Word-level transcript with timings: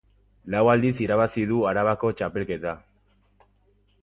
Lau 0.53 0.61
aldiz 0.73 0.93
irabazi 1.05 1.45
du 1.51 1.59
Arabako 1.73 2.13
Txapelketa. 2.23 2.75